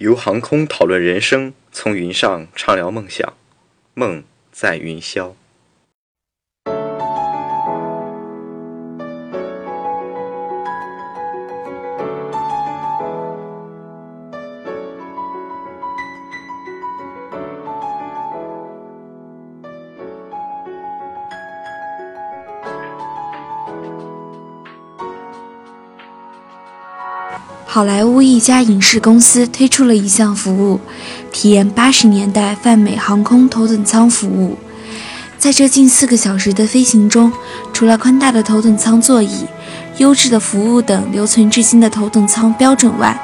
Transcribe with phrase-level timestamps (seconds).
[0.00, 3.34] 由航空讨论人生，从云上畅聊梦想，
[3.92, 5.34] 梦在云霄。
[27.66, 30.80] 好莱坞一家影视公司推出了一项服务，
[31.30, 34.58] 体验八十年代泛美航空头等舱服务。
[35.38, 37.32] 在这近四个小时的飞行中，
[37.72, 39.46] 除了宽大的头等舱座椅、
[39.98, 43.18] 优质的服务等留存至今的头等舱标准外，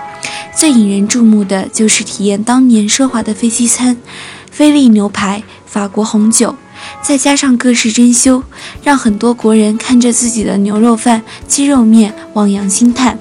[0.57, 3.97] 最引人注目的就是体验当年奢华的飞机餐——
[4.51, 6.55] 菲力牛排、法国红酒，
[7.03, 8.43] 再加上各式珍馐，
[8.83, 13.19] 让很多国人看着自己的牛肉饭、鸡肉面，望洋兴叹。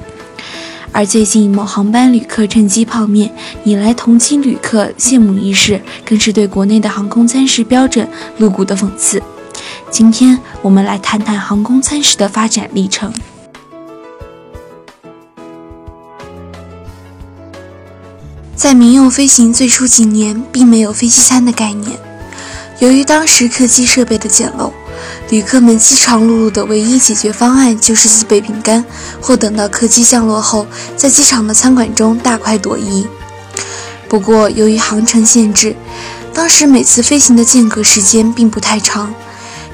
[0.96, 3.30] 而最近某航班旅客趁机泡面，
[3.66, 9.22] 引来同机旅客羡慕一事，更是对国内的航空餐食标准露骨的讽刺。
[9.92, 13.14] 今天我们来谈谈航空餐食的发展历程。
[18.56, 21.92] 在民用飞行最初几年，并没有飞机餐的概念，
[22.80, 24.72] 由于当时客机设备的简陋。
[25.30, 28.86] 旅客们饥肠辘辘的唯一解决方案就是自备饼干，
[29.20, 33.08] 或等到客机降落后，在机场的餐馆中大快朵颐。
[34.08, 35.76] 不过，由于航程限制，
[36.34, 39.14] 当时每次飞行的间隔时间并不太长，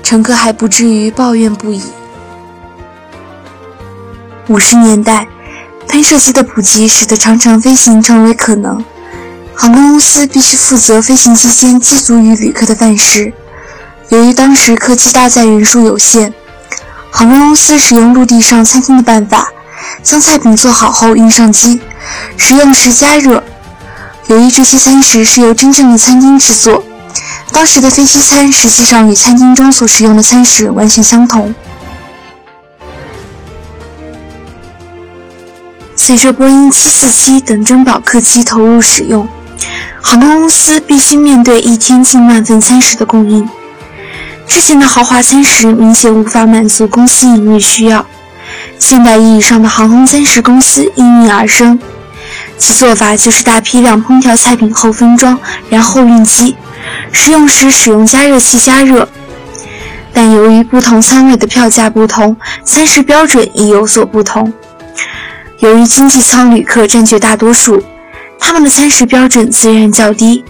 [0.01, 1.81] 乘客还不至于抱怨不已。
[4.47, 5.27] 五十年代，
[5.87, 8.83] 喷射机的普及使得长城飞行成为可能，
[9.53, 13.33] 航空公司必须负责飞行期间机足与旅客的饭食。
[14.11, 16.33] 由于当时客机搭载人数有限，
[17.11, 19.47] 航空公司使用陆地上餐厅的办法，
[20.03, 21.79] 将菜品做好后运上机，
[22.35, 23.41] 食用时加热。
[24.27, 26.83] 由于这些餐食是由真正的餐厅制作，
[27.53, 31.55] 当时的飞机餐实际上与餐厅中所使用的餐食完全相同。
[35.95, 39.25] 随着波音747等珍宝客机投入使用，
[40.01, 43.47] 航空公司必须面对一天近万份餐食的供应。
[44.51, 48.05] 之前的豪华餐食明显无法满足公司营运需要，
[48.77, 51.79] 现代意义上的航空餐食公司应运而生，
[52.57, 56.57] 其做法就是大批量烹调菜品后分装，然后运机，
[57.13, 59.07] 食用时使用加热器加热。
[60.11, 62.35] 但由于不同舱位的票价不同，
[62.65, 64.51] 餐食标准亦有所不同。
[65.59, 67.81] 由于经济舱旅客占据大多数，
[68.37, 70.43] 他们的餐食标准自然较低。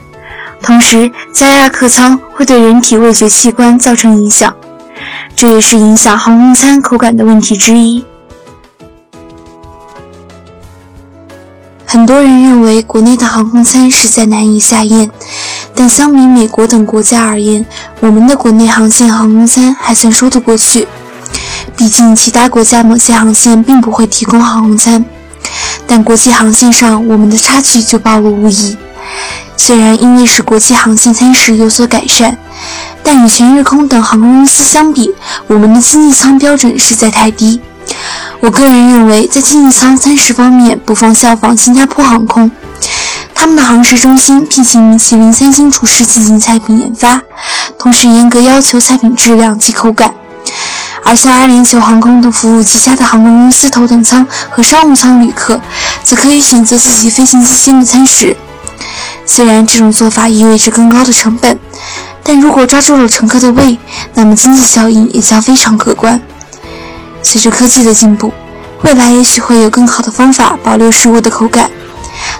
[0.62, 4.56] 同时，加压客舱会对人体味觉器官造成影响，
[5.36, 8.06] 这也是影响航空餐口感的问题之一。
[11.86, 15.12] 很多人认为国内的航空餐实在难以下咽，
[15.76, 17.66] 但相比美国等国家而言，
[18.00, 20.88] 我们的国内航线航空餐还算说得过去。
[21.76, 25.04] 毕竟，其他国家某些航线并不会提供航空餐，
[25.86, 28.78] 但国际航线上我们的差距就暴露无遗。
[29.64, 32.36] 虽然因为使国际航线餐食有所改善，
[33.04, 35.14] 但与全日空等航空公司相比，
[35.46, 37.62] 我们的经济舱标准实在太低。
[38.40, 42.50] 我个人认为，在经济舱餐食方面，不妨效仿新加坡航空，
[43.36, 47.22] 他们的航食中心聘请米其林三星厨师进行菜品研发，
[47.78, 50.12] 同时严格要求菜品质量及口感。
[51.04, 55.62] 而像阿联酋航空等服务极佳的航空公司头等舱和商务舱旅客，
[56.04, 58.36] 则可以选择自己飞行期间的餐食。
[59.34, 61.58] 虽然这种做法意味着更高的成本，
[62.22, 63.80] 但如果抓住了乘客的胃，
[64.14, 66.22] 那么经济效益也将非常可观。
[67.24, 68.34] 随着科技的进步，
[68.84, 71.72] 未来也许会有更好的方法保留食物的口感。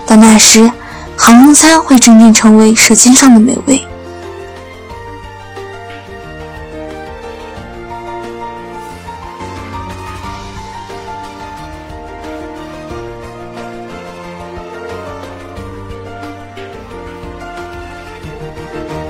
[0.06, 0.70] 到那时，
[1.16, 3.82] 航空餐会真正成为舌尖上的美味。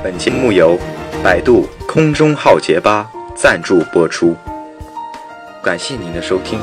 [0.04, 0.80] 本节目由
[1.24, 4.36] 百度空中浩劫吧赞助播出，
[5.64, 6.60] 感谢您的收听。